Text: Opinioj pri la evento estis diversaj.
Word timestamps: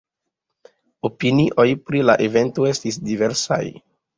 Opinioj 1.09 1.67
pri 1.91 2.03
la 2.09 2.17
evento 2.29 2.67
estis 2.73 2.99
diversaj. 3.11 3.65